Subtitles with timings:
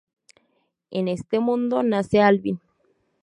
[0.89, 2.59] En este mundo nace Alvin.